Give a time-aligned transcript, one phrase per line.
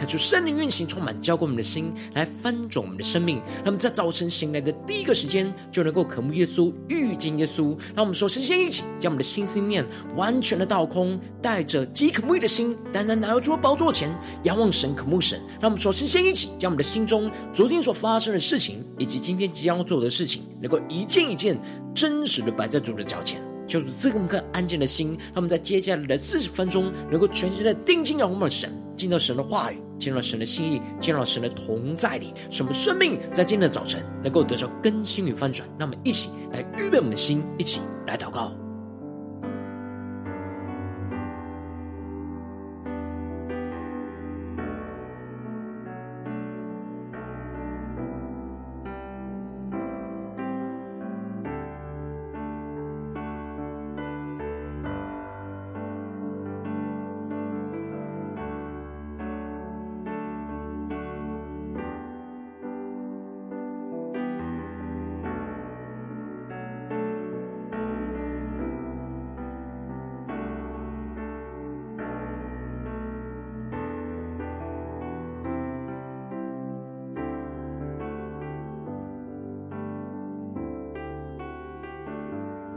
[0.00, 3.38] 看出圣灵运行，充满浇灌我们的心，来翻转我们的生命。
[3.62, 7.76] 那么在早晨醒来的第一个时间，就能够渴慕耶稣、遇见耶稣。
[7.94, 9.84] 让我们说，先先一起将我们的心思念
[10.16, 14.10] 完全的倒空，带着饥渴慕义的心，单单来到主宝座前，
[14.44, 15.38] 仰望神、渴慕神。
[15.60, 21.60] 让我们说，先先一起将我们的心中昨天所发生的事情，以及今天即将要做的事情，能够一件一件
[21.94, 23.38] 真实的摆在主的脚前。
[23.66, 29.78] 求主赐给我们颗安静的心，让我们在接下来的四十分钟，能够全心的定睛仰望神，进到神的话语。
[30.00, 35.68] 进入到神的心意，进入到神的同在里，使我们生命在今天的早晨能够得到更新与翻转。
[35.78, 38.50] 那么一起来预备我们的心，一起来祷告。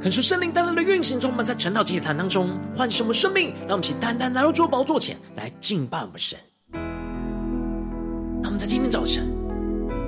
[0.03, 6.37] 可是圣灵单单的运行，从我们在晨祷祭坛当中唤醒我们生命，让我们起单单来到主宝座前来敬拜我们神。
[6.73, 9.25] 让我们在今天早晨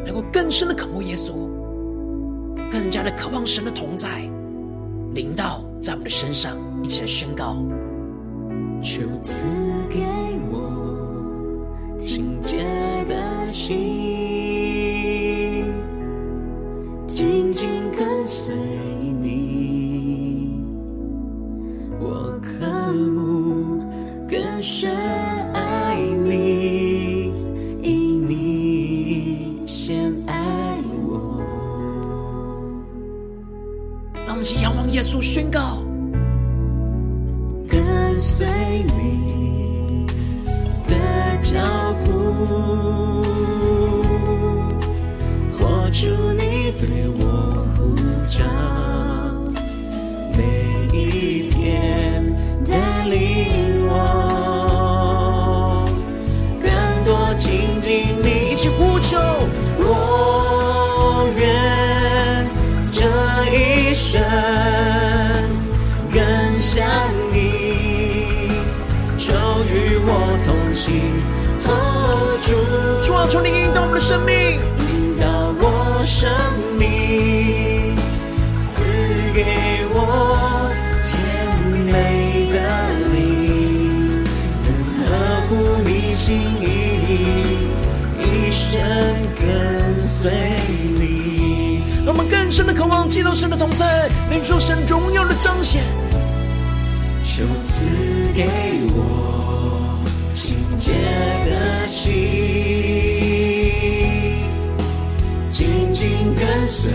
[0.05, 1.48] 能够更深的渴慕耶稣，
[2.70, 4.30] 更加的渴望神的同在
[5.14, 7.55] 临到在我们的身上，一起来宣告：
[8.84, 9.45] 求赐
[9.89, 10.04] 给
[10.52, 12.66] 我清洁
[13.08, 14.05] 的心，
[93.36, 95.84] 神的同在，领受神荣耀的彰显。
[97.22, 97.86] 求赐
[98.34, 98.48] 给
[98.96, 100.00] 我
[100.32, 100.94] 清洁
[101.46, 102.14] 的心，
[105.50, 106.90] 紧紧跟随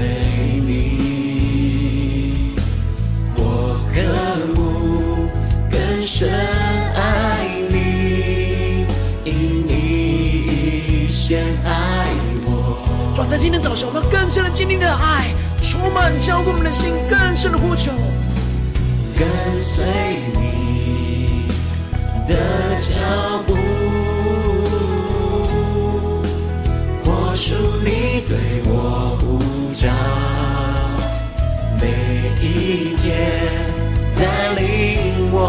[0.67, 2.55] 你，
[3.37, 4.01] 我渴
[4.55, 5.29] 慕
[5.71, 6.31] 更深。
[13.29, 15.29] 在今天早上，我们更深的经历的爱，
[15.81, 17.91] 充满浇灌我们的心，更深的呼求，
[19.19, 19.27] 跟
[19.59, 19.83] 随
[20.35, 21.49] 你
[22.29, 22.35] 的
[22.79, 22.99] 脚
[23.47, 23.57] 步，
[27.03, 28.37] 活出你对
[28.67, 29.89] 我呼召，
[31.81, 31.87] 每
[32.45, 33.41] 一天
[34.17, 35.41] 带领我，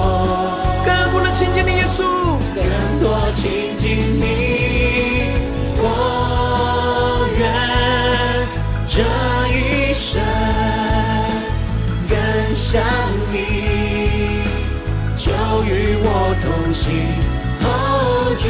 [0.86, 2.31] 更多的亲近的耶稣，
[12.72, 12.82] 想
[13.34, 13.36] 你，
[15.18, 15.30] 就
[15.66, 16.08] 与我
[16.42, 16.88] 同行。
[17.64, 18.48] 哦，主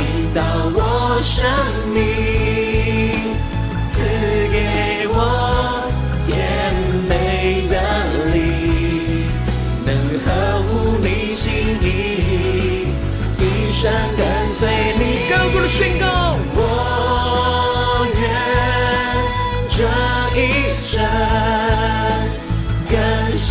[0.32, 0.40] 导
[0.72, 0.80] 我
[1.20, 1.44] 生
[1.92, 2.00] 命，
[3.92, 3.92] 赐
[4.50, 4.56] 给
[5.08, 5.14] 我
[6.24, 6.32] 甜
[7.10, 7.12] 美
[7.68, 7.74] 的
[8.32, 8.40] 灵，
[9.84, 9.92] 能
[10.24, 10.26] 合
[10.62, 12.88] 乎你心意，
[13.36, 14.20] 一生跟
[14.58, 14.60] 随
[14.96, 15.28] 你。
[15.28, 16.11] 更多的宣告。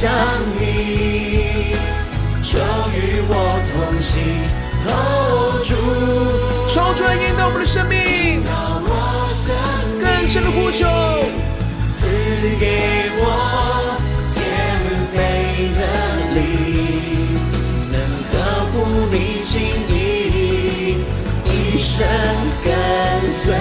[0.01, 0.09] 想
[0.59, 1.75] 你，
[2.41, 3.33] 就与我
[3.71, 4.17] 同行，
[4.87, 5.75] 哦，主，
[6.73, 8.89] 超出来引导我们的生命，我
[10.01, 10.87] 更深的呼求，
[11.93, 12.07] 赐
[12.59, 13.95] 给我
[14.33, 14.41] 谦
[15.13, 15.81] 卑的
[16.33, 17.37] 灵，
[17.91, 18.01] 能
[18.31, 18.33] 呵
[18.73, 20.97] 护你心意，
[21.45, 21.93] 一生
[22.65, 22.73] 跟
[23.29, 23.53] 随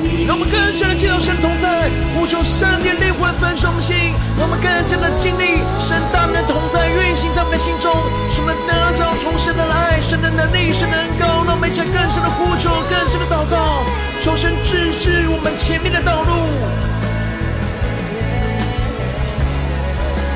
[0.00, 0.26] 你。
[0.28, 3.96] 让我们更深的进入神同在，呼求圣殿灵魂分松心，
[4.42, 7.94] 我们更加的经历神大能同在运行在我们心中，
[8.28, 13.86] 使我们得着从神的爱、神的能力、神的恩膏，让我们一起更深的呼求、更深的祷告，
[14.20, 16.32] 求神指示我们前面的道路，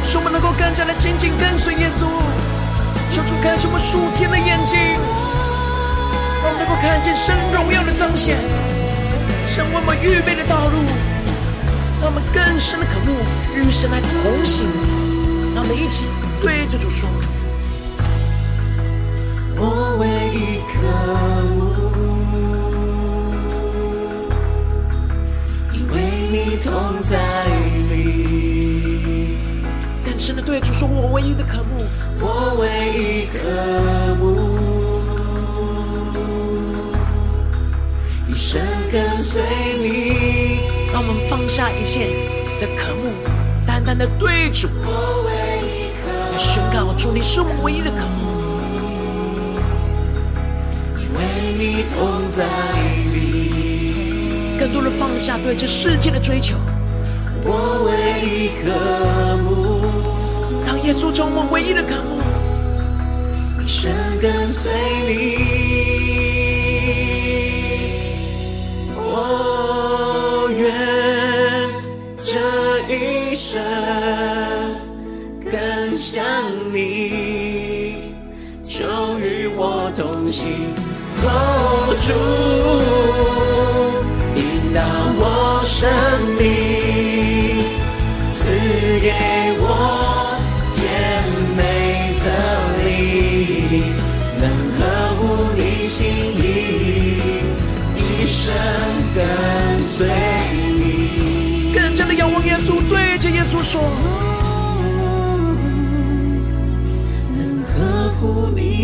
[0.07, 2.07] 使我们能够更加的紧紧跟随耶稣，
[3.11, 4.79] 求主开启我们属天的眼睛，
[6.43, 8.39] 让我们能够看见神荣耀的彰显。
[9.47, 10.87] 神为我们预备的道路，
[12.01, 13.13] 让我们更深的渴慕
[13.55, 14.69] 与神来同行。
[15.55, 16.07] 让我们一起
[16.43, 17.09] 对着主说
[19.57, 20.77] ：“我唯一渴
[21.55, 21.57] 慕，
[25.73, 25.95] 因为
[26.31, 27.47] 你同在
[27.91, 29.39] 里。”
[30.05, 31.83] 更深的对主说：“我唯一的渴慕，
[32.21, 33.39] 我唯一渴
[34.17, 34.21] 慕。”
[38.29, 38.61] 一生
[38.93, 39.41] 跟随
[39.81, 40.61] 你，
[40.97, 42.09] 让我们放下一切
[42.59, 43.13] 的渴慕，
[43.67, 44.67] 单单的对主，
[45.27, 48.25] 来宣告主，你是我们唯一的渴慕，
[50.97, 51.21] 因为
[51.59, 52.47] 你同在
[53.13, 54.57] 里。
[54.59, 56.57] 更多的放下对这世界的追求，
[57.45, 57.93] 我唯
[58.27, 58.73] 一渴
[59.45, 59.85] 慕，
[60.65, 62.23] 让耶稣成为我唯一的渴慕，
[63.63, 64.73] 一生跟随
[65.07, 65.96] 你。
[80.37, 80.75] 心，
[81.25, 82.13] 哦，主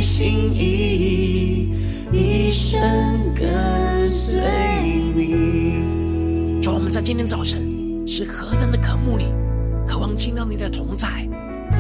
[0.03, 1.69] 心意，
[2.13, 2.79] 一生
[3.37, 4.43] 跟随
[5.15, 5.77] 你。”
[6.61, 9.27] 主，我们在今天早晨是何等的渴慕你，
[9.87, 11.29] 渴望进到你的同在，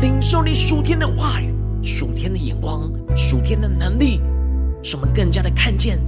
[0.00, 1.52] 领受你属天的话语、
[1.82, 4.20] 属天的眼光、属天的能力，
[4.84, 5.98] 使我们更加的看见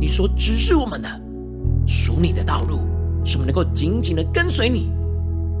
[0.00, 1.08] 你所指示我们的。
[1.88, 2.80] 属你的道路，
[3.24, 4.92] 使我们能够紧紧的跟随你，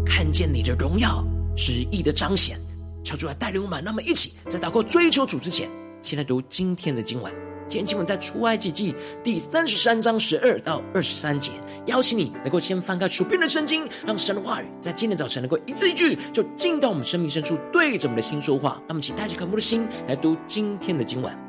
[0.06, 2.56] 看见你的荣耀、旨意的彰显。
[3.02, 5.68] 求主来带领我们，让我们一起在祷告追求主之前，
[6.02, 7.32] 先来读今天的经文。
[7.68, 11.52] 今天经文在出埃及记第三十三章十二到二十三节。
[11.86, 18.80] 邀请你能够先翻开手边的圣经，让神的话语在今天早晨能够一字一句就进到我们生命深处，对着我们的心说话。
[18.86, 21.47] 那么请带着渴慕的心来读今天的经文。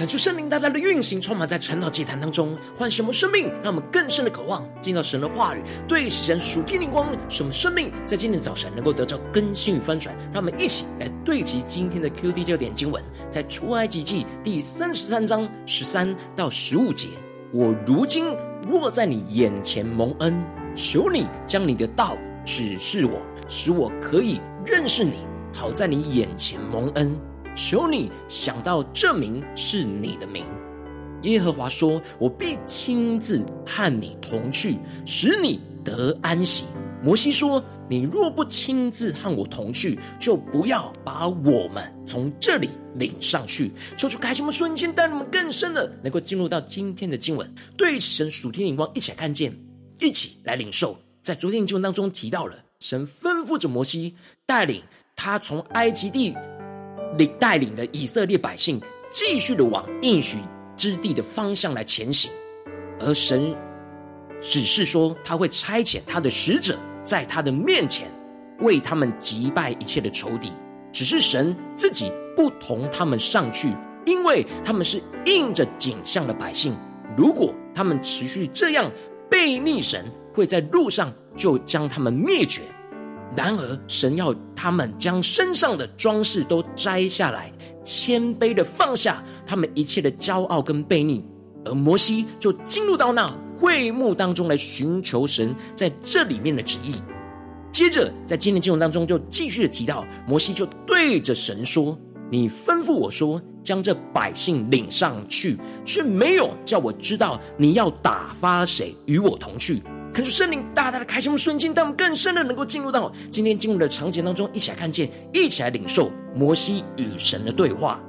[0.00, 10.16] 感谢圣灵大大的运行，充满在晨祷祭坛当中，唤什么生命，让我们更深的渴望进到神的话语，对神属天灵光，什么生命在今天早晨能够得到更新与翻转。
[10.32, 17.08] 让我们一起来对齐今天的 QD 焦点经文，在出埃及记第三十三章十三到十五节。
[17.52, 18.24] 我如今
[18.66, 20.42] 若在你眼前蒙恩，
[20.74, 25.18] 求你将你的道指示我，使我可以认识你，
[25.52, 27.14] 好在你眼前蒙恩。
[27.62, 30.46] 求你想到这名是你的名，
[31.22, 36.64] 耶和华说：“我必亲自和你同去，使你得安息。”
[37.04, 49.54] 摩西说：“你若不亲自和我同去，就不要把我们从这里领上去。”求主开启我们瞬间，带领我们更深的能够进入到今天的经文，对神属天的眼光一起来看见，
[50.00, 50.98] 一起来领受。
[51.20, 54.82] 在昨天的经文当中提到了，神吩咐着摩西带领
[55.14, 56.34] 他从埃及地。
[57.18, 60.38] 领带领的以色列百姓继续的往应许
[60.76, 62.30] 之地的方向来前行，
[62.98, 63.54] 而神
[64.40, 68.08] 只是说他会差遣他的使者在他的面前
[68.60, 70.52] 为他们击败一切的仇敌，
[70.92, 73.74] 只是神自己不同他们上去，
[74.06, 76.74] 因为他们是应着景象的百姓，
[77.16, 78.90] 如果他们持续这样
[79.30, 82.62] 悖逆神，会在路上就将他们灭绝。
[83.36, 87.52] 然而，神要他们将身上的装饰都摘下来，
[87.84, 91.24] 谦卑的放下他们一切的骄傲跟悖逆。
[91.64, 96.94] 而摩西就进入到那会幕当中来寻求神在这里面的旨意。
[97.70, 101.96] 接着，在今天经文当中就继续的提到，摩西就对着神说
[102.30, 118.00] ：“你吩咐我说，将这百姓领上去，却没有叫我知道你要打发谁与我同去。”看出圣灵大大的开启我们瞬间，让我们更深的能够进入到今天进入的场景当中，一起来看见，一起来领受摩西与神的对话。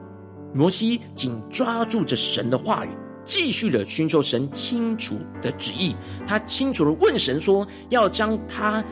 [0.53, 2.89] 摩西紧抓住着神的话语，
[3.23, 5.95] 继续的寻求神清楚的旨意。
[6.27, 8.83] 他清楚的问神说：“要将他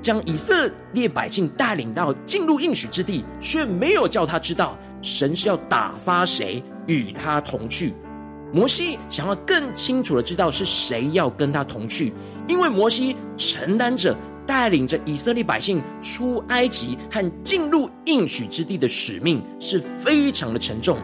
[0.00, 7.92] 将以色列百姓带领到进入应许之地，却没有叫他知道神是要打发谁与他同去。”
[8.54, 12.12] 摩西想要更清楚的知道是谁要跟他同去。
[12.48, 20.98] 因为摩西承担着带领着以色列百姓出埃及和进入应许之地的使命是非常的沉重，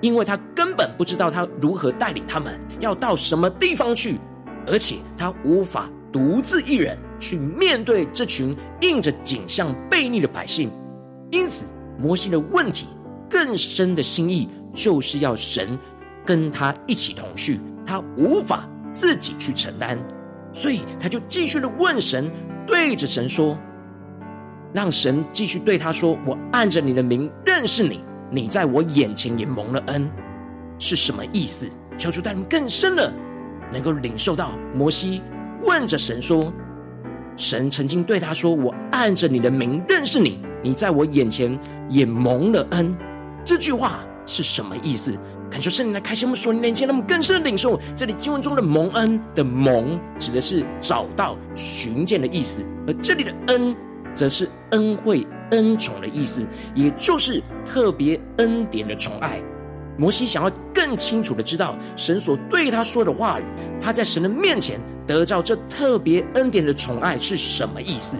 [0.00, 4.16] 因为他根本不知道他如何带领他们要到什么地方去，
[4.66, 10.70] 而且他无法独自一人去面对这群应着景象悖逆的百姓，
[11.30, 11.66] 因此
[11.96, 12.88] 摩西的问题
[13.28, 15.78] 更深的心意就是要神
[16.26, 19.96] 跟他一起同去，他无法自己去承担。
[20.52, 22.30] 所以他就继续的问神，
[22.66, 23.56] 对着神说，
[24.72, 30.10] 让神继续对他说：“我按着你的名认识你，你在我眼前也蒙了恩，
[30.78, 31.66] 是什么意思？”
[31.96, 33.12] 求主带领更深的，
[33.72, 35.20] 能够领受到摩西
[35.62, 36.52] 问着神说
[37.36, 42.96] ：“神曾经对他说：‘我按着你的名认识你，你在我眼前也蒙了恩。’
[43.44, 45.16] 这句话是什么意思？”
[45.50, 53.74] 感受圣灵的开启我们属灵眼睛，让我们更深的领受这里经文中的蒙恩的蒙，指的是找到、寻见的意思；而这里的恩，
[54.14, 59.40] 则是恩惠、恩宠的意思，也就是特别恩典的宠爱。
[59.98, 63.44] 摩西想要更清楚的知道神所对他说的话语，
[63.82, 68.16] 他在神的面前得到这特别恩典的宠爱是什么意思？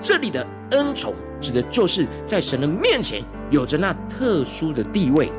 [0.00, 5.30] 这里的恩宠，指的就是在神的面前有着那特殊的地位。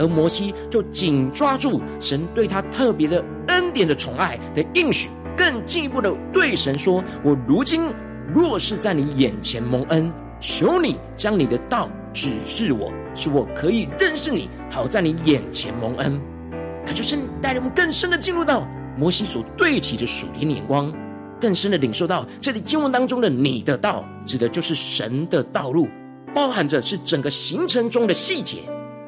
[0.00, 7.82] 而摩西就紧抓住神对他特别的恩典的宠爱的应许，更进一步的对神说：“我如今
[8.32, 16.18] 若是在你眼前蒙恩，求你将你的道指示我，使我可以认识你，好在你眼前蒙恩。”
[16.86, 18.66] 他就是带领我们更深的进入到
[18.96, 20.90] 摩西所对齐的属天眼光，
[21.38, 25.88] 更深的领受到这里经文当中的“你的道”指的就是神的道路，
[26.34, 28.58] 包含着是整个行程中的细节。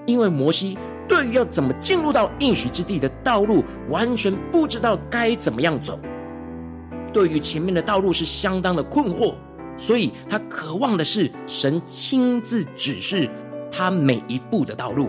[0.06, 0.76] 因为摩西
[1.09, 5.99] 对于要怎么进入到应许之地的道路，完全不知道该怎么样走，
[7.12, 9.35] 对于前面的道路是相当的困惑，
[9.76, 13.28] 所以他渴望的是神亲自指示
[13.71, 15.09] 他每一步的道路。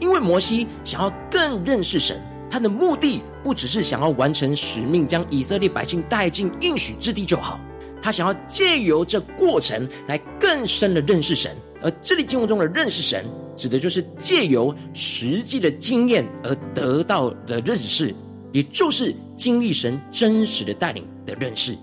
[0.00, 7.58] 因为摩西想要更认识神，他的目的不只是想要完成使命，将以色列百姓带进应许之地就好，
[8.00, 11.56] 他想要借由这过程来更深的认识神。
[11.82, 13.24] 而这里经文中的认识神，
[13.58, 18.14] 指的就是借由实际的经验而得到的认识，
[18.52, 21.76] 也就是经历神真实的带领的认识。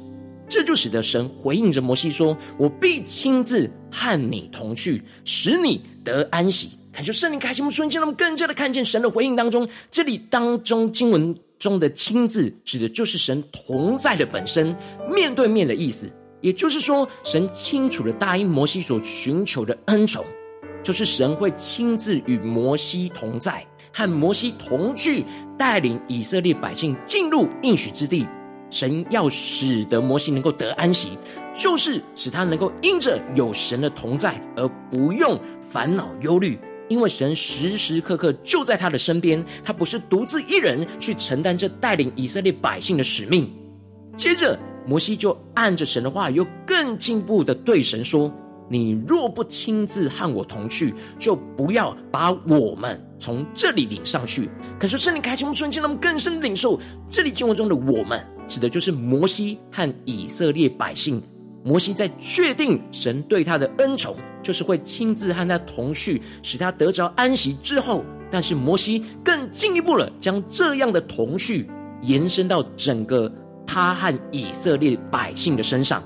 [0.47, 14.73] 这就使得神回应着摩西说：“我必亲自和你同去，使你得安息。”恳求圣灵开启我们瞬间，让我们更加的看见神的回应当中，这里当中经文中的“亲”自，指的就是神同在的本身，
[15.13, 16.07] 面对面的意思。
[16.41, 20.23] 也就是说，神清楚的答应摩西所寻求的恩宠，
[20.85, 25.25] 就是神会亲自与摩西同在，和摩西同去，
[25.57, 28.27] 带领以色列百姓进入应许之地。
[28.69, 31.17] 神要使得摩西能够得安息，
[31.55, 43.51] 就是使他能够因着有神的同在而不用烦恼忧虑，因为神时时刻刻就在他的身边，他不是独自一人去承担这带领以色列百姓的使命。
[44.15, 48.31] 接着，摩西就按着神的话，又更进步的对神说
[48.69, 54.49] ：“你若不亲自和我同去，就不要把我们从这里领上去。”
[54.79, 58.25] 可是圣灵开启我们瞬间，让我们更深的领受这里经文中的我们。
[58.47, 61.21] 指的就是摩西和以色列百姓。
[61.63, 71.67] 摩西在确定神对他的恩宠，就是会亲自和他同去，使他得着安息之后，但是摩西更进一步了，将这样的同去
[72.03, 73.31] 延伸到整个
[73.65, 76.03] 他和以色列百姓的身上。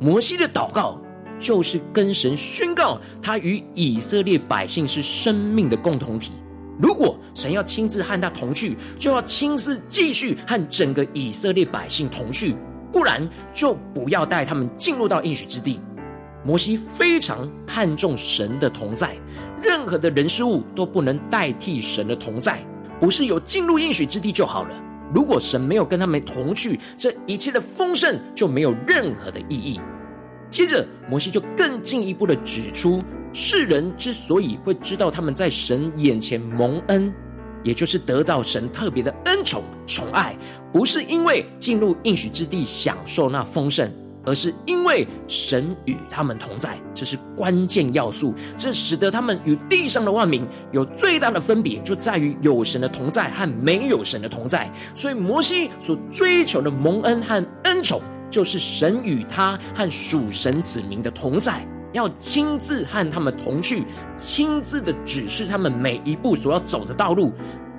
[0.00, 1.00] 摩西的祷告
[1.38, 6.32] 就是跟神宣告，他与以色列百姓是生命的共同体。
[6.78, 12.54] 如果神要亲自和他同去，就要亲自继续和整个以色列百姓同去，
[12.92, 15.80] 不然就不要带他们进入到应许之地。
[16.44, 19.16] 摩西非常看重神的同在，
[19.62, 22.64] 任何的人事物都不能代替神的同在，
[23.00, 24.70] 不是有进入应许之地就好了。
[25.14, 29.80] 如果神没有跟他们同去，这一切的丰盛就没有任何的意义。
[30.50, 32.98] 接着，摩西就更进一步的指出。
[33.32, 37.12] 世人之所以会知道他们在神眼前蒙恩，
[37.62, 40.34] 也就是得到神特别的恩宠宠爱，
[40.72, 43.92] 不是因为进入应许之地享受那丰盛，
[44.24, 48.32] 而是因为神与他们同在，这是关键要素。
[48.56, 54.72] 这使得他们与地上的万民有最大的分别，就在于有神的同在和没有神的同在。
[54.94, 58.00] 所以摩西所追求的蒙恩和恩宠，
[58.36, 61.66] 就是神与他和属神子民的同在。
[61.92, 63.82] 要亲自和他们同去，
[64.18, 67.32] 亲自的指示他们每一步所要走的道路，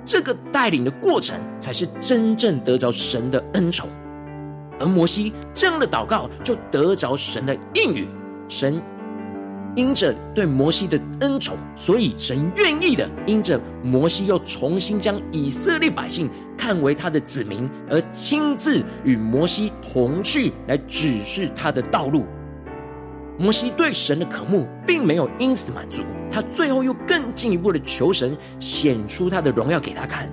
[0.04, 3.88] 这个带领的过程才是真正得着神的恩宠。
[4.80, 8.08] 而摩西这样的祷告，就得着神的应允。
[8.48, 8.82] 神
[9.78, 22.26] 因着对摩西的恩宠，所以神愿意的因着摩西又重新将以色列百姓看为他的子民，而亲自与摩西同去，来指示他的道路。
[23.38, 30.28] 摩西对神的渴慕并没有因此满足，他最后又更进一步的求神显出他的荣耀给他看。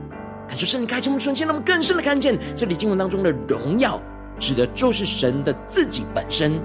[0.48, 4.02] 感受圣灵开启我们瞬间，让我们更深的看见这里经文当中的荣耀，
[4.40, 6.60] 指的就是神的自己本身。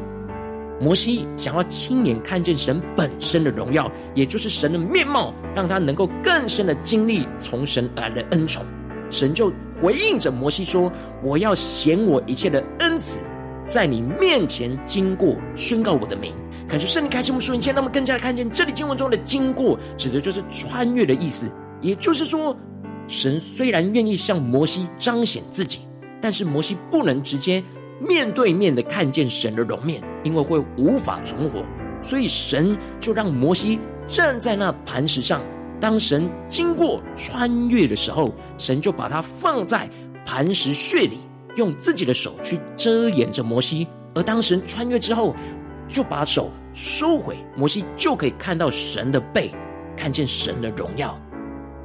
[0.81, 8.64] 摩西想要亲眼看见神本身的荣耀，也就是神的面貌，让他能够更深的经历从神而来的恩宠。
[9.11, 10.90] 神就回应着摩西说
[11.23, 13.21] ：“我要显我一切的恩慈。”
[13.69, 16.33] 在你面前经过，宣告我的名，
[16.66, 21.49] 感谢圣灵开启我们属灵眼，让我们更加的看见这里经文中的“经过”指的就是穿越的意思。
[21.81, 22.57] 也就是说，
[23.07, 25.81] 神虽然愿意向摩西彰显自己，
[26.21, 27.62] 但是摩西不能直接
[28.01, 31.65] 面对面的看见神的容面，因为会无法存活。
[32.03, 35.41] 所以神就让摩西站在那磐石上，
[35.79, 39.89] 当神经过穿越的时候，神就把它放在
[40.25, 41.21] 磐石穴里。
[41.57, 45.35] 用自己的手去遮掩着摩西，而当神穿越之后，
[45.89, 49.51] 就把手收回，摩西就可以看到神的背，
[49.97, 51.21] 看见神的荣耀。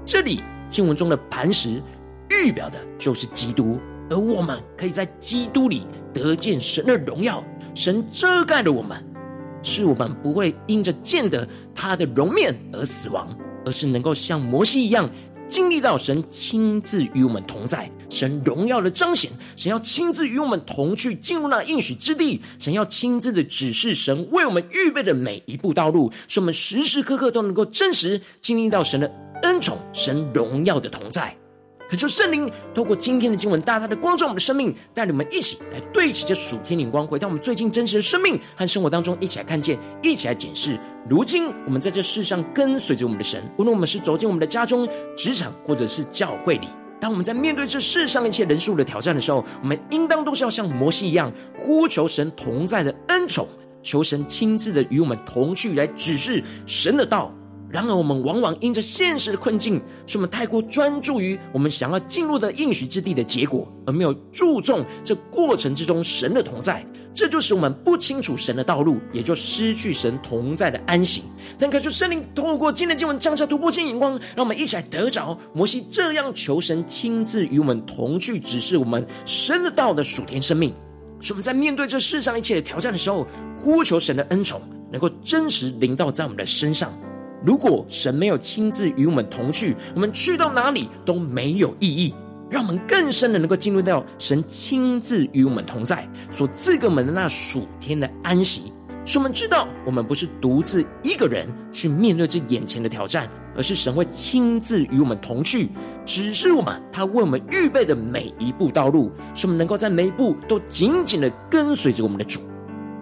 [0.05, 1.81] 这里经文中的磐石
[2.29, 7.43] 预表的就是基督，而我们可以在基督里得见神的荣耀。
[7.73, 9.03] 神遮盖了我们，
[9.61, 13.27] 是我们不会因着见得他的容面而死亡，
[13.65, 15.09] 而是能够像摩西一样。
[15.47, 29.11] 经历到神亲自与我们同在，神荣耀的彰显，神要亲自与我们同去进入那应许之地，神要亲自的指示神为我们预备的每一步道路，使我们时时刻刻都能够真实经历到神的
[29.43, 31.37] 恩宠、神荣耀的同在。
[31.87, 40.79] 恳求圣灵透过今天的经文，大大的光照我们的生命，带领我们一起来对齐这属天灵光，回到我们最近真实的生命和生活当中，一起来看见，一起来检视。
[41.07, 46.67] 如今我们在这世上跟随着我们的神，无论我们是走进我们的家中、职场，或者是教会里，
[46.99, 53.47] 当我们在面对这世上一切人数的挑战的时候，我们应当都是要像摩西一样，呼求神同在的恩宠，
[53.83, 57.31] 求神亲自的与我们同去，来指示神的道。
[57.75, 66.85] 然而，我们往往因着现实的困境，使我们太过专注于我们想要进入的应许之地的结果，而没有注重这过程之中神的同在。
[67.13, 71.23] 这就使我们不清楚神的道路，也就失去神同在的安息。
[71.59, 80.73] 但可是圣灵透过今天的经文降下突破性眼光，让我们一起来得着摩西这样求神亲自与我们同去，指示我们神的道的属天生命。
[81.19, 84.61] 使我们在面对这世上一切的挑战的时候，呼求神的恩宠，
[84.93, 86.97] 能够真实临到在我们的身上。
[87.45, 92.13] 如果神没有亲自与我们同去，我们去到哪里都没有意义。
[92.49, 98.71] 让我们更深的能够进入到神亲自与我们同在所赐给我们的那属天的安息，
[99.03, 105.69] 使我们知道我们不是独自一个人去面对这眼前的挑战，而是神会亲自与我们同去，
[106.05, 112.39] 指示我们他为我们预备的每一步道路，使我们能够在每一步都紧紧的跟随着我们的主。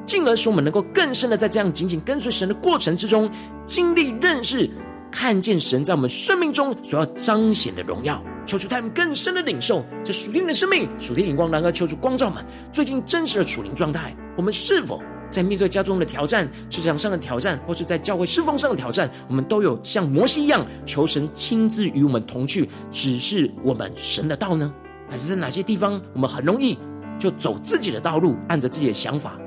[0.06, 3.30] 进而使我们能够更深的在这样紧紧跟随神的过程之中，
[3.66, 4.70] 经历认识、
[5.12, 8.22] 看见神在我们生命中所要彰显的荣耀。
[8.46, 14.14] 求主他们更深的领受这属灵的生命、属天灵光，然后求主光照们最近真实的属灵状态。
[14.36, 24.74] 我们是否在面对家中的挑战、职场上的挑战，或是在教会侍奉上的挑战，我们都有像摩西一样求神亲自与我们同去，指示我们神的道呢？
[25.10, 26.78] 还是在哪些地方我们很容易
[27.18, 29.40] 就走自己的道路，按着自己的想法？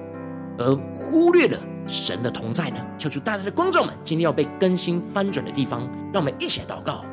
[0.58, 2.76] 而忽略了神的同在呢？
[2.98, 5.80] 求主大家的观众们，今天要被更新翻转的地方，
[6.12, 7.04] 让我们一起来祷告。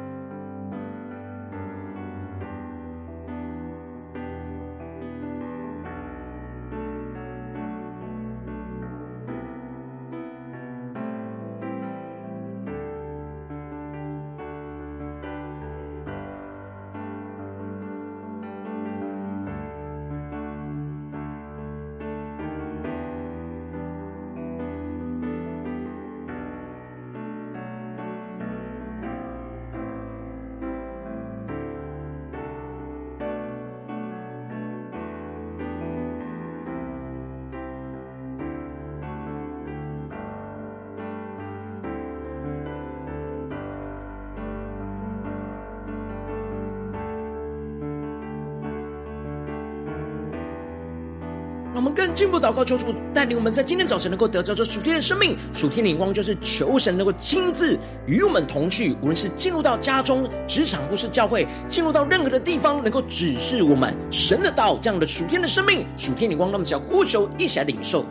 [51.73, 68.05] 让我们更进一步祷告，求主带领我们在今天早晨能够得着这属天的生命、属天的灵光，就是求神能够亲自与我们同去，无论是进入到家中、职场或是教会，进入到任何的地方，能够指示我们神的道，这样的属天的生命、属天的灵光，那么只要呼求，一起来领受。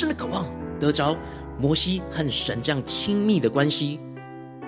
[0.00, 0.46] 深的渴望
[0.78, 1.14] 得着
[1.58, 4.00] 摩西和神这样亲密的关系，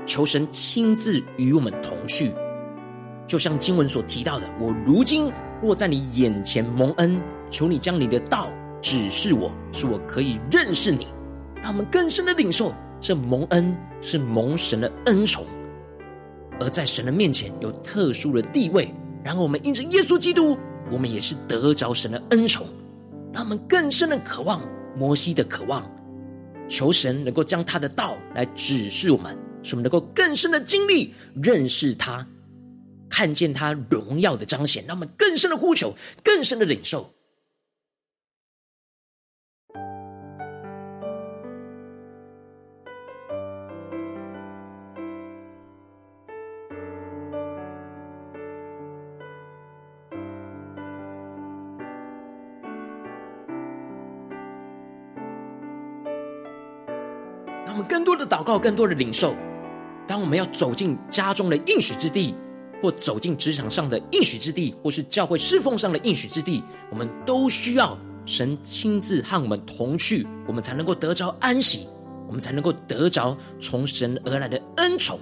[0.04, 2.34] 求神亲自与我们同去，
[3.26, 7.18] 就像经文所提到的：“我如今若在你眼前蒙恩，
[7.48, 8.50] 求你将你的道
[8.82, 11.06] 指示我，使我可以认识你。”
[11.62, 15.46] 让我们更深的领受这蒙恩是蒙神的恩宠，
[16.60, 18.92] 而在神的面前有特殊的地位。
[19.24, 20.58] 然后我们因着耶稣基督，
[20.90, 22.66] 我们也是得着神的恩宠，
[23.32, 24.60] 让我们更深的渴望。
[24.96, 25.90] 摩西的渴望，
[26.68, 32.26] 求神能够将他的道来指示我们，使我们能够更深的经历认识他，
[33.08, 37.12] 看见他荣耀的彰显，让我们更深的呼求，更深的领受。
[57.92, 59.36] 更多的祷告，更多的领受。
[60.08, 62.34] 当我们要走进家中的应许之地，
[62.80, 71.86] 或走进职场上的应许之地，或是教会侍奉上的应许之地，我们都需要神亲自和我们同去，我们才能够得着安息，
[72.26, 75.20] 我们才能够得着从神而来的恩宠。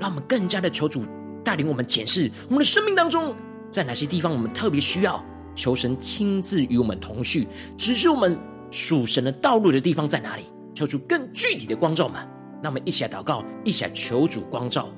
[0.00, 1.04] 让我们更加的求主
[1.44, 3.36] 带领我们检视我们的生命当中，
[3.70, 5.22] 在哪些地方我们特别需要
[5.54, 8.38] 求神亲自与我们同去，指示我们
[8.70, 10.44] 属神的道路的地方在哪里。
[10.78, 12.24] 求出更具体的光照们，
[12.62, 14.88] 那我们一起来祷告，一起来求主光照。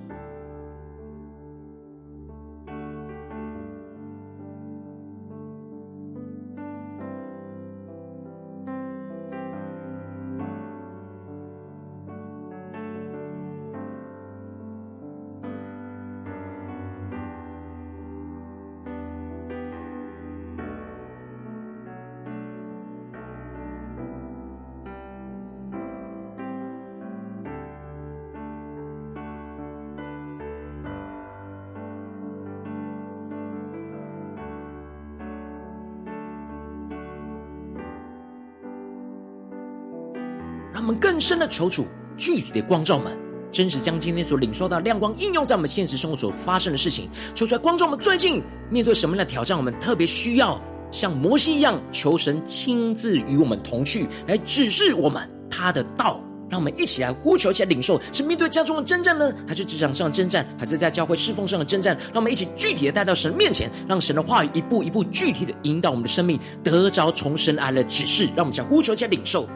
[40.80, 43.12] 让我们更深的求主具体的光照们，
[43.52, 48.00] 真实将今天所领受到亮光应用在我们现实生活所发生的事情，求出来光照我们。
[48.00, 50.58] 最近面对什么样的挑战，我们特别需要
[50.90, 56.18] 像摩西一样，求神亲自与我们同去，来指示我们他的道。
[56.48, 61.94] 让我们一起来呼求，一起来领受，是面对家中的征战呢，还是职场上的征战，还是在教会侍奉上的征战？
[62.06, 68.24] 让我们一起具体的带到神面前，让神的话语一步一步具体的引导我们的生命，得着从神来的指示。
[68.34, 69.46] 让我们想呼求，一起来领受。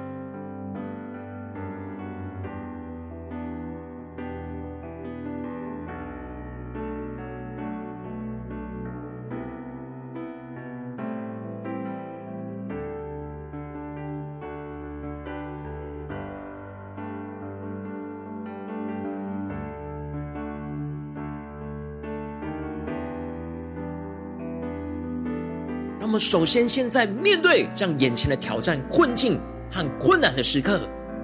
[26.14, 29.36] 们首先，现在面对这样眼前的挑战、困境
[29.68, 30.78] 和困难的时刻，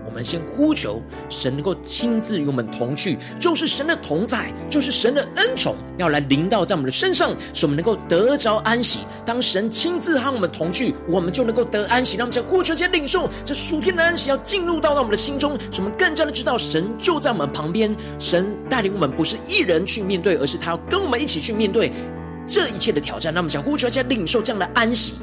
[0.05, 9.00] 我们先呼求神能够亲自与我们同去，就是神的同在，就是神的恩宠要来临到在我们的身上，使我们能够得着安息。
[9.24, 12.16] 当神亲自和我们同去，我们就能够得安息。
[12.16, 21.92] 让我们在呼求间领受这属天的安息，要进入到到我们的心中，使我们更加的知道神就在我们旁边，神带领我们不是一人去面对，而是他要跟我们一起去面对。
[22.51, 25.15] 这一切的挑战，那么想呼求一下，领受这样的安息。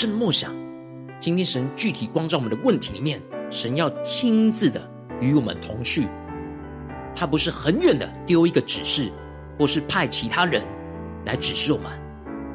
[0.00, 0.50] 深的默想，
[1.20, 4.80] 今天神具体光照我们的问题里面，神要亲自的
[5.20, 6.06] 与我们同去，
[7.14, 9.12] 他不是很远的丢一个指示，
[9.58, 10.62] 或是派其他人
[11.26, 11.92] 来指示我们，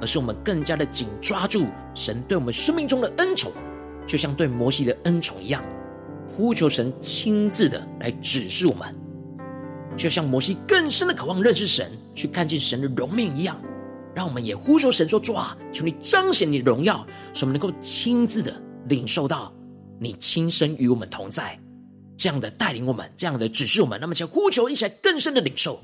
[0.02, 3.52] 而是我们更加的紧抓住神对我们生命中的恩宠，
[4.08, 5.64] 就像对摩西的恩宠一样，
[6.28, 8.88] 呼求神亲自的来指示我们，
[9.96, 13.56] 就像摩西更深的渴望认识神，去看见神的荣面一样。
[14.16, 19.54] 让我们也呼求神说：“主啊，求你彰显你的荣耀，使我们能够亲自的领受到
[20.00, 21.60] 你亲身与我们同在，
[22.18, 24.00] 这样的带领我们，这样的指示我们。
[24.00, 25.84] 那么，请呼求一起来更深的领受。”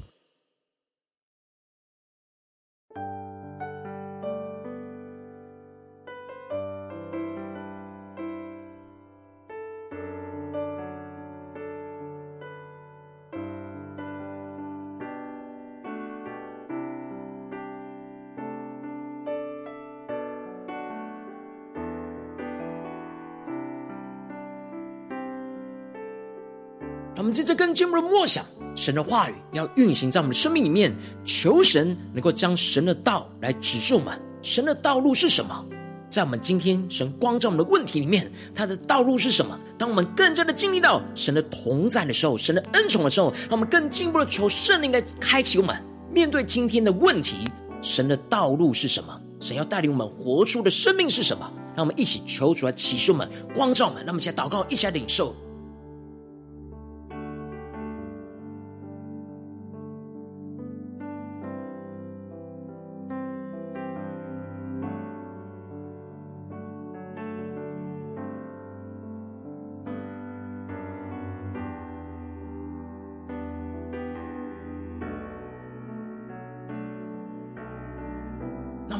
[27.31, 34.21] 们接着更进一步的默想神的话语，要运行在我们的生命里面，求神能够将神的道来指示我们。
[34.41, 35.65] 神的道路是什么？
[36.09, 39.57] 在我们今天神光照我们的问题里面，他的道路是什么？
[39.77, 45.73] 当我们更加的经历到神的同在的时候，神的恩宠的时候，让我们更进一步的求圣灵来开启我们，
[46.11, 47.49] 面对今天的问题，
[47.81, 49.17] 神的道路是什么？
[49.39, 51.49] 神要带领我们活出的生命是什么？
[51.77, 54.03] 让我们一起求主来启示我们，光照我们。
[54.03, 55.33] 让我们一起来祷告，一起来领受。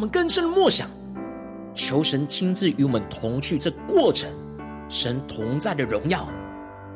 [0.02, 0.90] 我们更深的默想，
[1.76, 3.60] 求神亲自与我们同去。
[3.60, 4.28] 这过程，
[4.90, 6.28] 神同在的荣耀。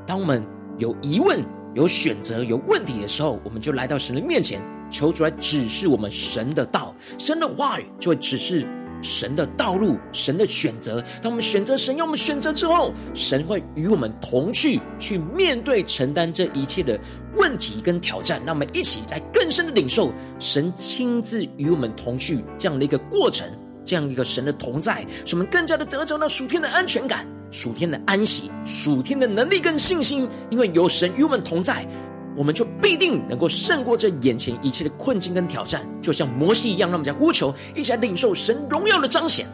[0.08, 0.44] 当我们
[0.80, 6.96] 有疑问、有选择、有问题的时候，我们就来到神的面前，求主来指示我们神的道。
[7.20, 8.68] 神的话语就会指示
[9.04, 11.00] 神的道路、神的选择。
[11.22, 17.00] 当我们选择神要我们选择之后，神会与我们同去，去面对、承担这一切的
[17.36, 23.48] 问题跟挑战，让我们一起来更深的领受神亲自与我们同去这样的一个过程，
[23.86, 30.28] 这样一个神的同在，使我们更加的得着到属天的安全感、属天的安息、属天的能力跟信心。
[30.50, 31.88] 因为有神与我们同在，
[32.36, 39.46] 我们就必定能够胜过这眼前一切的困境跟挑战，就像摩西一样，让我们在呼求，一起来领受神荣耀的彰显。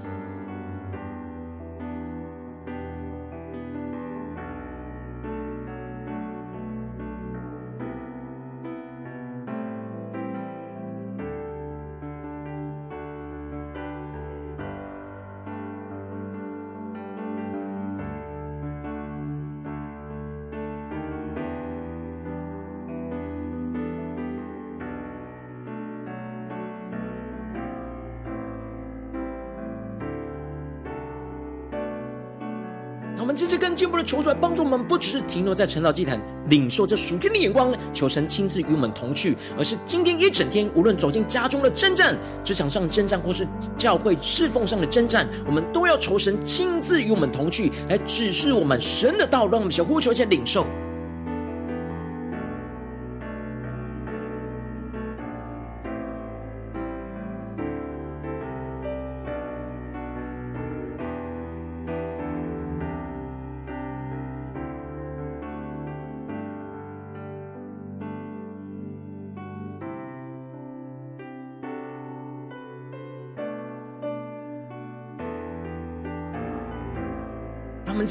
[33.21, 50.65] 我们这次更进一步的求出来帮助我们，不只是停留在晨祷祭坛领受这属天的眼光，求神亲自与我们同去，而是今天一整天，无论走进家中的征战、职场上征战，或是教会侍奉上的征战，我们都要求神亲自与我们同去，来指示我们神的道，让我们小呼求，先领受。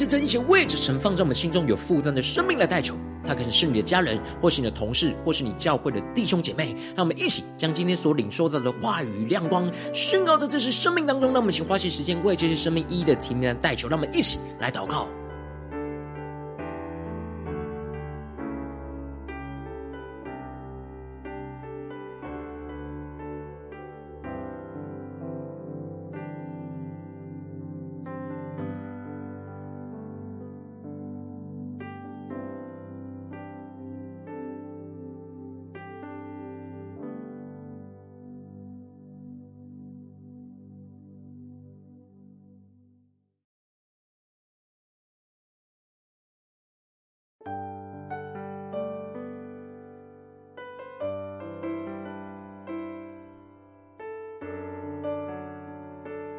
[0.01, 6.75] 在这一些位置，神放在我们心中有负担的生命来代求，他可能是你的家人，或是你的同事，或是你教会的弟兄姐妹。
[6.97, 11.35] 让我们一起将今天所领受到的话语亮光宣告在这些生命当中。
[11.35, 13.89] 让我们一起花些时间为这些生命一一的提名来代求。
[13.89, 15.07] 让我们一起来祷告。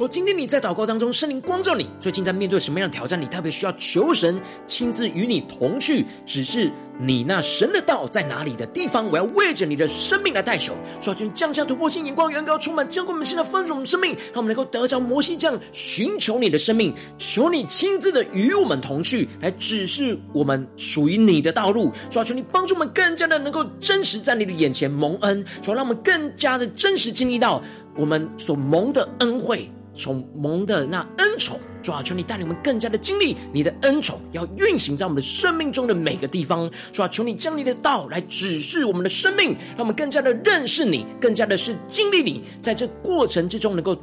[0.02, 3.22] 若今天你在祷告当中，圣灵光照你，最近在面对什么样的挑战？
[3.22, 9.10] 你特别需要求神亲自与你同去，只是你那神的道在哪里的地方。
[9.10, 21.92] 我要为着你的生命来代求，求主降下突破性眼光，远高充满，将我们现在丰盛我们生命，让我们能够得着摩西这样寻求你的生命，求你亲自的与我们同去，来指示我们属于你的道路。
[22.10, 27.62] 求求你帮助我们更加的能够真实在你的眼前蒙恩，求让我们更加的真实经历到
[27.96, 29.70] 我们所蒙的恩惠。
[29.94, 36.70] 从蒙的那恩宠，主啊，求你带领我们更加的经历你的恩宠，要运行在我们的生命中的每个地方。
[36.92, 43.98] 主啊，求你将你的道来指示我们的生命，让我们更加的认识你，更加的是经历你，在这过程之中能够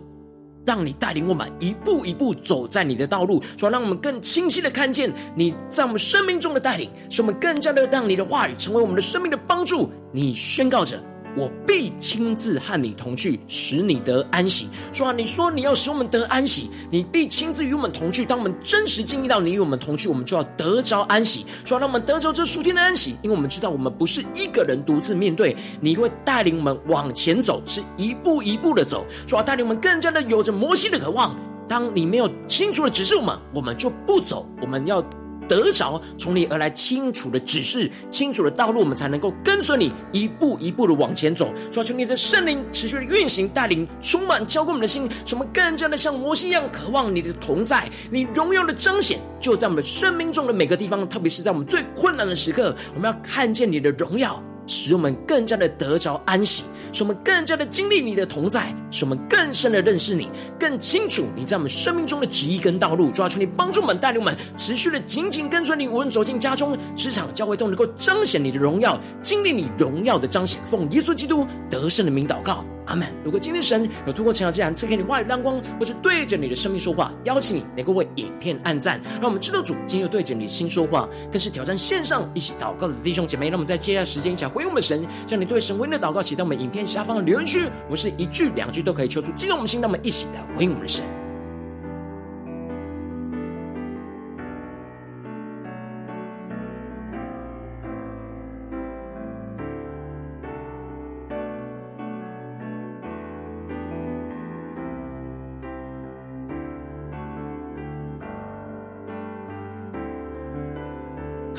[0.66, 3.42] 让你带领我们一步一步走在你的道路。
[3.56, 9.90] 主要，让我们更清晰的看见你在我们生命中的带领，使我们更加的让你的话语成为我们的生命的帮助。
[10.12, 11.00] 你宣告着。
[11.36, 14.68] 我必亲自和你同去，使你得安息。
[14.92, 18.24] 主啊，你说你要使我们得安息，你必亲自与我们同去。
[18.24, 21.46] 当我们真实经历到你与我们同去，我们就要得着安息。
[21.64, 29.06] 主啊，让我们得着这属天的安息，因为我们知道我们不是一个人独自面对，你会带领我们往前走，是一步一步的走。
[29.26, 31.36] 主啊，带领我们更加的有着摩西的渴望。
[31.68, 34.48] 当你没有清楚的指示我们，我们就不走。
[34.60, 35.04] 我们要。
[35.48, 41.52] 得着从你而来清楚的指示，清楚的道路，我们才能够跟随你一步一步的往前走。
[41.70, 54.42] 求求你的圣灵持续的运行带领，充满浇灌我们的心，使我们更加的像摩西一样渴望你的同在，你荣耀的彰显就在我们生命中的每个地方，特别是在我们最困难的时刻，我们要看见你的荣耀。
[54.70, 56.62] 使我们更加的得着安息，
[56.92, 60.28] 使我们更加的经历你的同在，使我们更深的认识你，
[60.58, 63.10] 更清楚你在我们生命中的旨意跟道路。
[63.10, 70.60] 主啊，求你帮助我们，带领我们持续的紧紧跟随你，无论走进家中、职场、教会，都能够彰显你的荣耀，经历你荣耀的彰显。
[70.70, 72.64] 奉耶稣基督得胜的名祷告。
[72.88, 73.06] 阿门。
[73.22, 83.48] 如果今天神有通过晨祷祭坛赐给你话语亮光，或是对着你的生命说话，邀请你能够为影片按赞，让我们知道主今天又对着你的心说话，更是挑战线上一起祷告的弟兄姐妹。
[83.48, 91.04] 让我们在接下来时间一起来回应我们神，将你对神回应的祷告写在我们影片下方的留言区，我们是一句两句都可以求助激动我们心，那么一起来回应我们的神。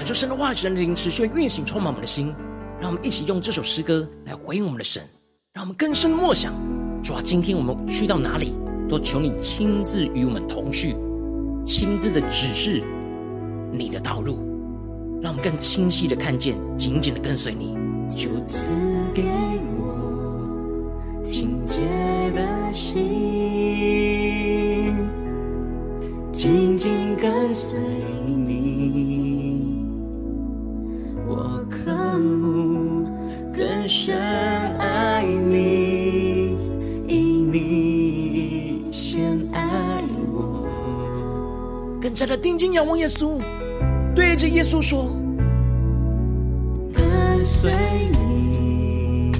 [0.09, 2.33] 就神的话语、神的灵持续运行，充满我们的心。
[2.81, 5.03] 让我们一起用这首诗歌来回应我们的神，
[5.53, 6.51] 让我们更深的默想。
[7.03, 8.55] 主啊，今天我们去到哪里，
[8.89, 10.95] 都求你亲自与我们同去，
[11.63, 12.81] 亲自的指示
[13.71, 14.39] 你的道路，
[15.21, 17.77] 让我们更清晰的看见，紧紧的跟随你。
[18.09, 18.71] 就赐
[19.13, 19.21] 给
[42.41, 43.37] 定睛仰望耶稣，
[44.15, 45.09] 对着耶稣说
[46.93, 47.71] ：“跟随
[48.11, 49.31] 你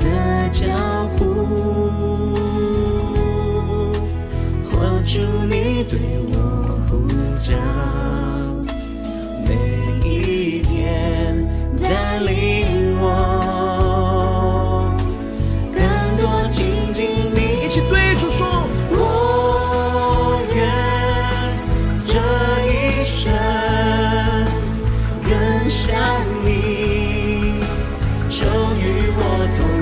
[0.00, 0.66] 的脚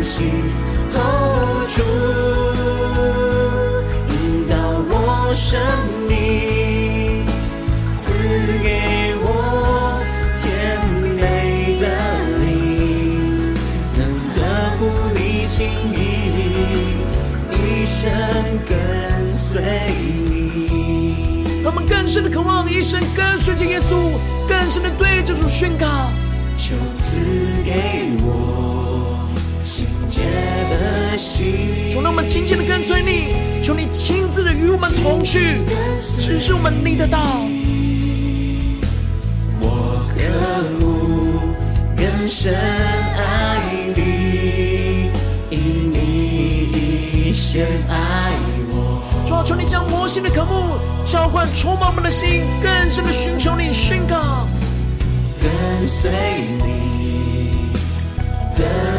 [0.05, 0.11] 厚
[1.66, 1.80] 主
[4.11, 4.55] 引导
[4.86, 5.59] 我生
[6.07, 7.24] 命，
[7.98, 8.12] 赐
[8.62, 8.68] 给
[9.22, 9.24] 我
[10.38, 10.44] 甜
[11.16, 11.18] 美
[11.80, 11.82] 的
[12.44, 13.55] 灵，
[13.96, 14.36] 能呵
[14.78, 14.82] 护
[15.14, 15.57] 你心
[15.90, 15.96] 意，
[17.50, 18.02] 一生
[18.68, 18.70] 跟
[19.32, 19.62] 随
[20.28, 21.62] 你。
[21.62, 24.12] 让我们更深的渴望，一生跟随着耶稣，
[24.46, 26.12] 更深的对这主宣告，
[26.59, 27.16] 求赐
[27.64, 28.74] 给我。
[30.15, 30.31] 亲切
[30.71, 35.59] 的心，求让我们紧紧的跟随你，求你亲自的与我们同去，
[36.21, 37.19] 指示我们你的道。
[39.59, 40.15] 我渴
[40.79, 41.41] 慕
[41.97, 43.59] 更深爱
[43.97, 45.11] 你，
[45.51, 48.31] 因你先爱
[48.69, 49.03] 我。
[49.27, 54.47] 主啊，求你将魔性的渴慕浇灌充满我们的心，更深的寻求你，宣告
[55.43, 55.51] 跟
[55.85, 56.12] 随
[56.65, 56.74] 你。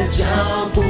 [0.09, 0.23] 脚
[0.73, 0.81] 步，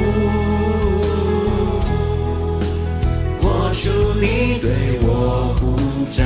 [3.40, 4.70] 活出你对
[5.02, 5.76] 我呼
[6.10, 6.22] 召，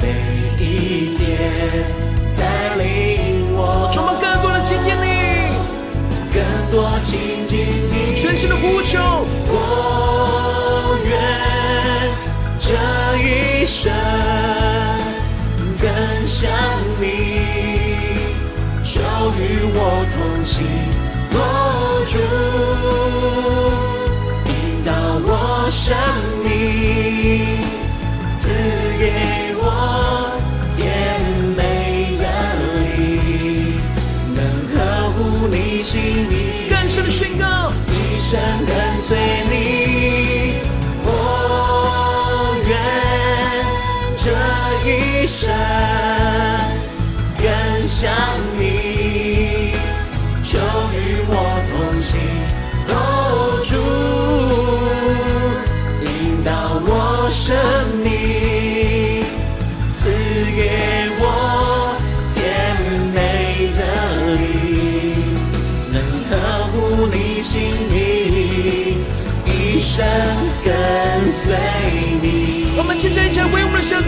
[0.00, 0.08] 每
[0.62, 1.18] 一天
[2.36, 2.40] 带
[2.76, 5.50] 领我，充满更多的亲近你，
[6.32, 7.58] 更多亲近
[7.90, 8.98] 你，全新的呼求，
[9.48, 11.10] 我愿
[12.58, 12.68] 这
[13.18, 13.90] 一生
[15.80, 15.88] 更
[16.26, 16.50] 像
[17.00, 17.04] 你。
[18.82, 19.99] 就与我
[20.40, 20.64] 同行，
[21.34, 22.16] 哦，主
[24.48, 24.52] 引
[24.86, 24.90] 导
[25.22, 25.94] 我向
[26.42, 27.60] 你，
[28.40, 28.48] 赐
[28.98, 29.04] 给
[29.58, 29.62] 我
[30.74, 30.80] 甜
[31.58, 31.60] 美
[32.16, 32.24] 的
[32.80, 33.76] 你，
[34.34, 34.40] 能
[34.72, 34.74] 呵
[35.10, 36.32] 护你心意，
[36.70, 38.72] 更深的宣告，一生跟
[39.06, 39.18] 随
[39.50, 39.54] 你，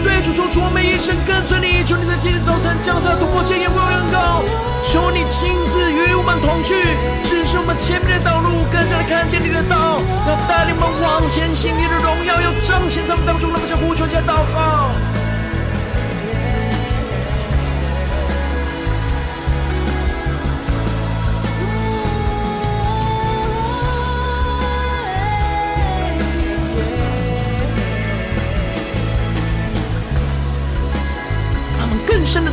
[0.03, 1.81] 对主说：主，我们一生跟随你。
[1.83, 4.43] 求你在今天早晨降下突破性眼光恩膏，
[4.83, 6.75] 求你亲自与我们同去，
[7.23, 11.71] 指示我们前面的道路，更加的看见你的道，要带领我们往前行。
[11.71, 13.49] 你的荣耀要彰显在我们当中。
[13.53, 14.91] 那么，想呼求，加祷告。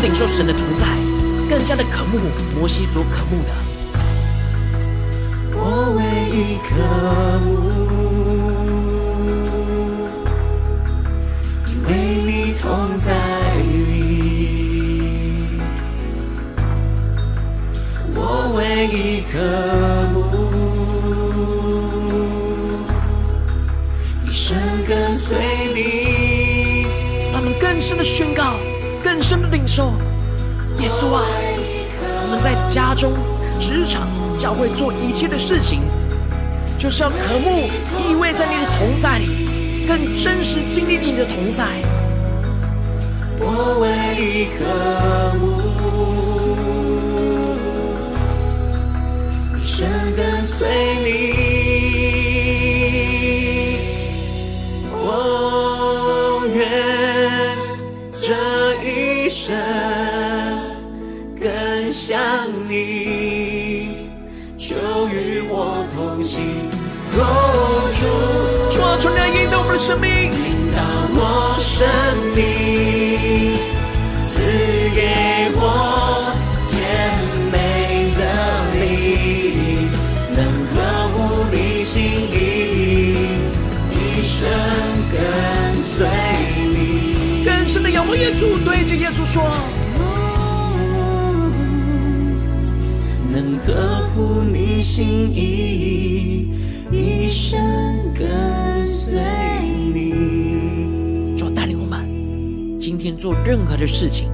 [0.01, 0.87] 领受神的同在，
[1.49, 2.19] 更加的渴慕
[2.59, 3.51] 摩西所渴慕的。
[5.53, 6.71] 我唯一渴
[7.45, 7.49] 慕，
[11.69, 11.89] 因为
[12.25, 13.13] 你同在
[13.59, 13.91] 里。
[18.15, 18.19] 我
[18.57, 19.35] 唯一渴
[20.15, 20.19] 慕，
[24.27, 24.57] 一生
[24.89, 25.37] 跟随
[25.75, 25.79] 你。
[27.33, 28.57] 让我们更深的宣告。
[29.03, 29.93] 更深的领受，
[30.79, 31.23] 耶稣啊，
[32.23, 33.13] 我们在家中、
[33.59, 35.81] 职场、教会做一切的事情，
[36.79, 41.65] 就是要渴慕依偎在你的同在里，更真实经历你的同在。
[43.39, 43.89] 我唯
[44.23, 44.65] 一渴
[45.39, 45.41] 慕，
[49.59, 50.69] 一生跟随
[51.03, 51.60] 你。
[59.31, 59.57] 生
[61.41, 62.18] 更像
[62.68, 64.09] 你，
[64.59, 64.74] 就
[65.09, 66.43] 与我同行。
[67.14, 70.83] 哦，主，主啊，求你引导我们的生命，引导
[71.14, 71.87] 我生
[72.35, 72.45] 命，
[88.01, 89.43] 仰望耶稣，对着耶稣说：
[93.31, 96.51] 能呵护你心意，
[96.91, 97.61] 一生
[98.15, 99.21] 跟随
[99.93, 101.37] 你。
[101.37, 102.09] 主带领我们
[102.79, 104.31] 今天做任何的事情，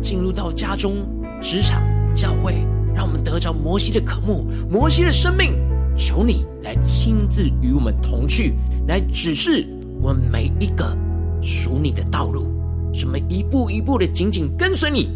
[0.00, 1.06] 进入到家中、
[1.38, 1.82] 职场、
[2.14, 5.52] 教会，让我们得着摩西的渴慕，摩西的生命。
[5.94, 8.54] 求你来亲自与我们同去，
[8.88, 9.68] 来指示
[10.00, 10.96] 我们每一个
[11.42, 12.48] 属你的道路，
[12.94, 15.08] 什么一步一步的紧紧跟随你，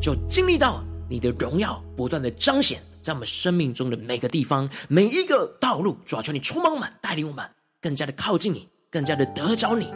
[0.00, 5.96] 就经历到你的荣耀不断的彰显在我们生命中的每个地方，每一个道路。
[6.06, 7.44] 主啊，求你充满我们，带领我们
[7.80, 9.88] 更加的靠近你，更加的得着你。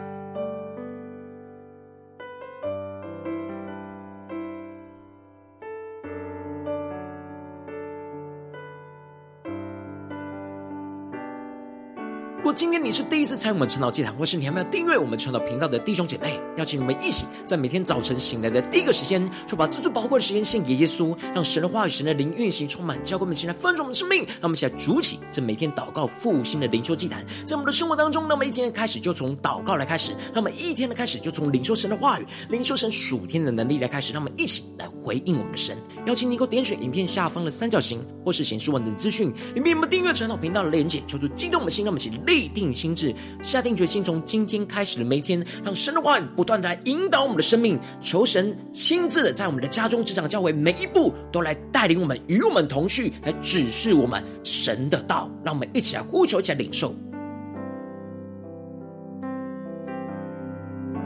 [12.59, 24.25] 今天你是第一次参与我们晨祷祭坛，或是你还没有订阅我们晨祷频道的弟兄姐妹，邀请你们一起在每天早晨醒来的第一个时间，就把最最宝贵的时间献给耶稣，让神的话语、神的灵运行充满，教灌我们，现在丰盛我们的生命。
[24.25, 35.77] 让我们一起来主起这每天祷告复兴的灵修祭坛，在我们的生活当中，让我们一天的开始就从祷告来开始，让我们一天的开始就从领受神的话语、领受神属天的能力来开始，让我们一起来回应我们的神。
[36.05, 43.13] 邀请你给我点选影片下方的三角形，或是显示完整资讯里面有没有订阅晨祷频道的连结，求主激动我们的心，让我们一起立定心智。
[43.41, 56.93] 下定决心，从今天开始的每一天，让神的话语不断的来引导我们的生命，求神亲自的在我们的家中、职场、教会每一步都来带领我们，与我们同去，来指示我们神的道，让我们一起来呼求，一起来领受。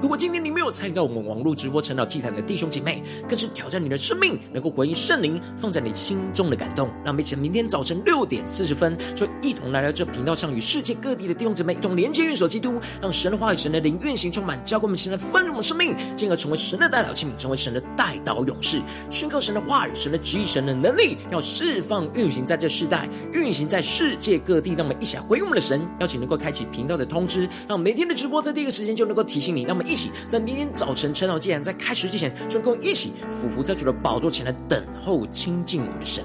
[0.01, 6.87] 如果今天有参与到我们网络直播晨祷祭坛的弟兄姐妹，更是挑战你的生命，能够回应圣灵放在你心中的感动。
[7.03, 24.73] 让我们一起明天早晨六点四十分，就一同来到这频道上，与世界各地的弟兄姐妹一同连接、运所基督，让神的话语、神的灵运行充满，教灌我们现在丰盛的生命，进而成为神的代祷器皿，成为神的代祷勇士，宣告神的话语、神的旨意、神的能力，要释放运行在这世代，运行在世界各地。
[24.73, 29.63] 让我们一起来回应我们的神，邀请能够开启频道的通知，让每天的直播在第一个时间就能够提醒你。
[29.63, 36.23] 让我们一起在明天早晨陈老既然在开始之前，就跟我一起俯伏在主的宝座前来等候亲近我们的神。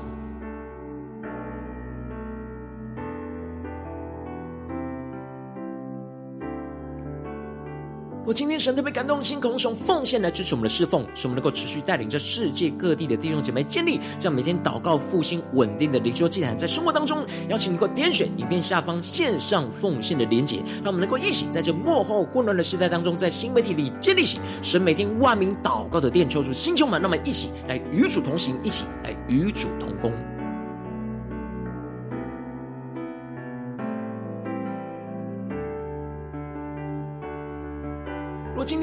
[8.29, 30.13] 我今天神特别感动的心，空从奉献来支持我们的侍奉，使我们能够持续带领着世界各地的弟兄姐妹建立这样每天祷告复兴稳定的灵修祭坛，在生活当中，邀请你能够点选影片下方线上奉献的连结，让我们能够一起在这幕后混乱的时代当中，在新媒体里建立起神每天万名祷告的殿，求主星球们，那么一起来与主同行，一起来与主同工。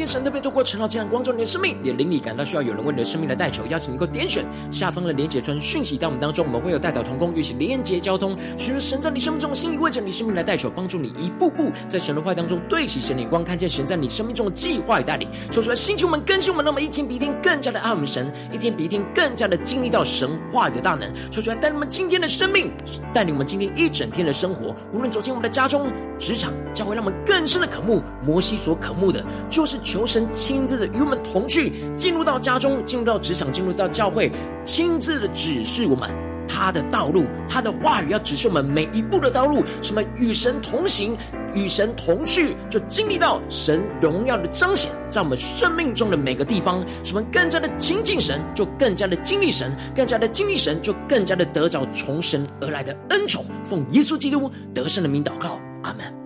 [0.06, 15.28] 神特别透过晨祷这样光照你的生命，你的灵里感到需要有人为你的生命来代求，邀请你能够点选下方的连结传讯息到我们当中，我们会有代祷同工，与其连结交通，寻求神在你生命中的心意，为着你生命来代求，帮助你一步步在神的话当中对齐神的光，看见神在你生命中的计划与带领。
[15.52, 21.12] 说出来，星球们更新我们，那么一天比一天更加的爱我们神，一天比一天更加的经历到神话语的大能。
[21.32, 22.72] 说出来，带领我们今天的生命，
[23.14, 34.30] 带领我们今天一整天的生活，无论走进我们的家中、职场，将会让我们更深的渴慕摩西所渴慕的，就是求神亲自的与我们同去，进入到家中，进入到职场，进入到教会，
[34.66, 36.10] 亲自的指示我们
[36.46, 39.64] 他的道路，他的话语要指示我们每一步的道路。
[39.82, 41.16] 什么与神同行，
[41.54, 46.84] 与神同去，就经历到神荣耀的彰显，在我们生命中的每个地方。
[47.02, 53.46] 什么更加的亲近神，就更加的经历神，更加的经历神，就更加的得着从神而来的恩宠。
[53.64, 56.25] 奉耶稣基督得胜的名祷告，阿门。